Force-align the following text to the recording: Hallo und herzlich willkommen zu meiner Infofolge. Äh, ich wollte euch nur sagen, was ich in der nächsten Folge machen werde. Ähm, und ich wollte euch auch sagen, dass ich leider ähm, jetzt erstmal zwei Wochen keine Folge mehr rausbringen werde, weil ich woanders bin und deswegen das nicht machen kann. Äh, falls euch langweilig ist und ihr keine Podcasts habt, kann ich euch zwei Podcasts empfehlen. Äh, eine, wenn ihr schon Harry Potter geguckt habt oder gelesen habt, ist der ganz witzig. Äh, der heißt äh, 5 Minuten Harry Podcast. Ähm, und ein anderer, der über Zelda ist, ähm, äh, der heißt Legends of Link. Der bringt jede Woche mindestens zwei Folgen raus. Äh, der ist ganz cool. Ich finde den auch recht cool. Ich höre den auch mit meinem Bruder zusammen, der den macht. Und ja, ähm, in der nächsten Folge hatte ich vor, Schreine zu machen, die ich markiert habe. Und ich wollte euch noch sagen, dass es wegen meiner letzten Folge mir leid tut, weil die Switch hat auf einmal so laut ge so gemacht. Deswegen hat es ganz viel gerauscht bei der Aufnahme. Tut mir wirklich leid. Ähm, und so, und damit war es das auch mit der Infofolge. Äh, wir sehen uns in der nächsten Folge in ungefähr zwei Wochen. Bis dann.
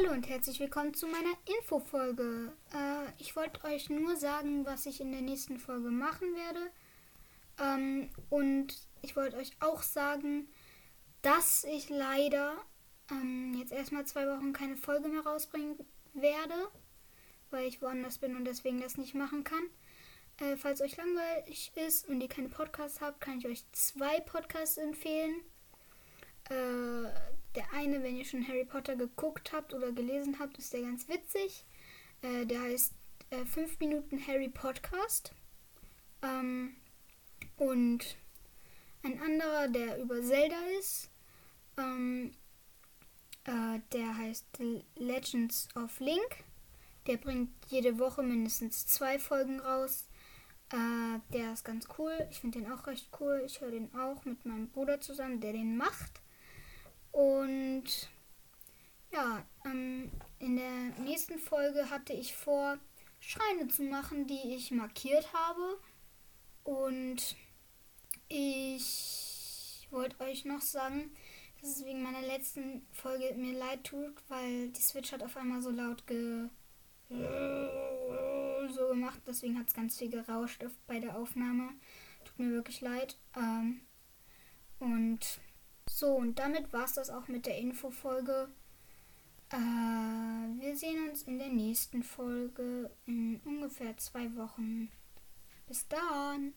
Hallo 0.00 0.12
und 0.12 0.28
herzlich 0.28 0.60
willkommen 0.60 0.94
zu 0.94 1.06
meiner 1.06 1.34
Infofolge. 1.58 2.52
Äh, 2.72 3.12
ich 3.18 3.36
wollte 3.36 3.64
euch 3.64 3.90
nur 3.90 4.16
sagen, 4.16 4.64
was 4.64 4.86
ich 4.86 5.00
in 5.00 5.12
der 5.12 5.20
nächsten 5.20 5.58
Folge 5.58 5.90
machen 5.90 6.28
werde. 6.34 6.70
Ähm, 7.60 8.10
und 8.30 8.68
ich 9.02 9.16
wollte 9.16 9.36
euch 9.36 9.52
auch 9.60 9.82
sagen, 9.82 10.48
dass 11.22 11.64
ich 11.64 11.90
leider 11.90 12.56
ähm, 13.10 13.54
jetzt 13.58 13.72
erstmal 13.72 14.06
zwei 14.06 14.26
Wochen 14.26 14.52
keine 14.52 14.76
Folge 14.76 15.08
mehr 15.08 15.22
rausbringen 15.22 15.76
werde, 16.14 16.68
weil 17.50 17.66
ich 17.66 17.82
woanders 17.82 18.18
bin 18.18 18.36
und 18.36 18.44
deswegen 18.46 18.80
das 18.80 18.96
nicht 18.96 19.14
machen 19.14 19.44
kann. 19.44 19.64
Äh, 20.38 20.56
falls 20.56 20.80
euch 20.80 20.96
langweilig 20.96 21.72
ist 21.74 22.08
und 22.08 22.20
ihr 22.20 22.28
keine 22.28 22.48
Podcasts 22.48 23.00
habt, 23.02 23.20
kann 23.20 23.38
ich 23.38 23.46
euch 23.46 23.64
zwei 23.72 24.20
Podcasts 24.20 24.78
empfehlen. 24.78 25.42
Äh, 26.48 26.99
eine, 27.80 28.02
wenn 28.02 28.16
ihr 28.16 28.24
schon 28.24 28.46
Harry 28.46 28.64
Potter 28.64 28.96
geguckt 28.96 29.52
habt 29.52 29.72
oder 29.72 29.92
gelesen 29.92 30.38
habt, 30.38 30.58
ist 30.58 30.72
der 30.72 30.82
ganz 30.82 31.08
witzig. 31.08 31.64
Äh, 32.22 32.46
der 32.46 32.60
heißt 32.60 32.92
äh, 33.30 33.44
5 33.44 33.78
Minuten 33.80 34.26
Harry 34.26 34.48
Podcast. 34.48 35.32
Ähm, 36.22 36.76
und 37.56 38.16
ein 39.02 39.20
anderer, 39.20 39.68
der 39.68 39.98
über 39.98 40.22
Zelda 40.22 40.60
ist, 40.78 41.10
ähm, 41.78 42.32
äh, 43.44 43.80
der 43.92 44.16
heißt 44.16 44.46
Legends 44.96 45.68
of 45.74 45.98
Link. 46.00 46.44
Der 47.06 47.16
bringt 47.16 47.50
jede 47.68 47.98
Woche 47.98 48.22
mindestens 48.22 48.86
zwei 48.86 49.18
Folgen 49.18 49.58
raus. 49.60 50.06
Äh, 50.70 51.20
der 51.32 51.54
ist 51.54 51.64
ganz 51.64 51.88
cool. 51.98 52.12
Ich 52.30 52.40
finde 52.40 52.60
den 52.60 52.70
auch 52.70 52.86
recht 52.86 53.08
cool. 53.20 53.42
Ich 53.46 53.62
höre 53.62 53.70
den 53.70 53.94
auch 53.94 54.24
mit 54.26 54.44
meinem 54.44 54.68
Bruder 54.68 55.00
zusammen, 55.00 55.40
der 55.40 55.52
den 55.52 55.78
macht. 55.78 56.20
Und 57.12 58.10
ja, 59.12 59.44
ähm, 59.64 60.10
in 60.38 60.56
der 60.56 61.04
nächsten 61.04 61.38
Folge 61.38 61.90
hatte 61.90 62.12
ich 62.12 62.34
vor, 62.34 62.78
Schreine 63.20 63.68
zu 63.68 63.82
machen, 63.82 64.26
die 64.26 64.54
ich 64.54 64.70
markiert 64.70 65.32
habe. 65.32 65.78
Und 66.64 67.36
ich 68.28 69.88
wollte 69.90 70.20
euch 70.20 70.44
noch 70.44 70.60
sagen, 70.60 71.10
dass 71.60 71.76
es 71.76 71.84
wegen 71.84 72.02
meiner 72.02 72.22
letzten 72.22 72.86
Folge 72.92 73.34
mir 73.36 73.58
leid 73.58 73.84
tut, 73.84 74.14
weil 74.28 74.68
die 74.68 74.80
Switch 74.80 75.12
hat 75.12 75.22
auf 75.22 75.36
einmal 75.36 75.60
so 75.60 75.70
laut 75.70 76.06
ge 76.06 76.48
so 77.08 78.88
gemacht. 78.88 79.20
Deswegen 79.26 79.58
hat 79.58 79.68
es 79.68 79.74
ganz 79.74 79.98
viel 79.98 80.10
gerauscht 80.10 80.64
bei 80.86 81.00
der 81.00 81.16
Aufnahme. 81.16 81.70
Tut 82.24 82.38
mir 82.38 82.50
wirklich 82.52 82.80
leid. 82.80 83.18
Ähm, 83.36 83.80
und 84.78 85.40
so, 86.00 86.14
und 86.14 86.38
damit 86.38 86.72
war 86.72 86.84
es 86.86 86.94
das 86.94 87.10
auch 87.10 87.28
mit 87.28 87.44
der 87.44 87.58
Infofolge. 87.58 88.48
Äh, 89.50 89.56
wir 89.56 90.74
sehen 90.74 91.10
uns 91.10 91.24
in 91.24 91.38
der 91.38 91.48
nächsten 91.48 92.02
Folge 92.02 92.90
in 93.04 93.38
ungefähr 93.44 93.94
zwei 93.98 94.34
Wochen. 94.34 94.90
Bis 95.68 95.86
dann. 95.88 96.48